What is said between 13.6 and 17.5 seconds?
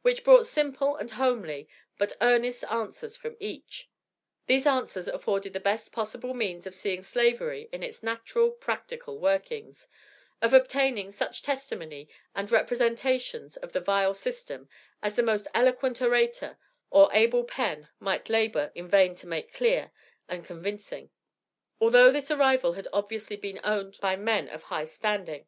the vile system, as the most eloquent orator or able